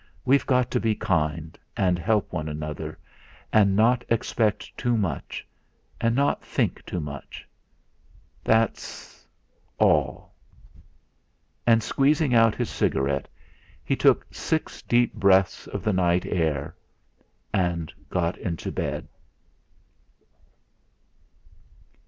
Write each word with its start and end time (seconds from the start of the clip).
We've 0.25 0.47
got 0.47 0.71
to 0.71 0.79
be 0.79 0.95
kind, 0.95 1.59
and 1.77 1.99
help 1.99 2.33
one 2.33 2.49
another, 2.49 2.97
and 3.53 3.75
not 3.75 4.03
expect 4.09 4.75
too 4.75 4.97
much, 4.97 5.45
and 6.01 6.15
not 6.15 6.43
think 6.43 6.83
too 6.87 6.99
much. 6.99 7.47
That's 8.43 9.27
all!' 9.77 10.33
And, 11.67 11.83
squeezing 11.83 12.33
out 12.33 12.55
his 12.55 12.71
cigarette, 12.71 13.27
he 13.85 13.95
took 13.95 14.25
six 14.33 14.81
deep 14.81 15.13
breaths 15.13 15.67
of 15.67 15.83
the 15.83 15.93
night 15.93 16.25
air, 16.25 16.75
and 17.53 17.93
got 18.09 18.39
into 18.39 18.71
bed. 18.71 19.07